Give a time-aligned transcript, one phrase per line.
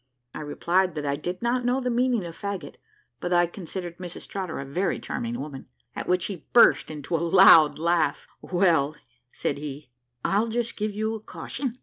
[0.33, 2.77] I replied, that I did not know the meaning of faggot,
[3.19, 5.67] but that I considered Mrs Trotter a very charming woman.
[5.95, 8.25] At which he burst into a loud laugh.
[8.41, 8.95] "Well,"
[9.31, 9.91] said he,
[10.25, 11.77] "I'll just give you a caution.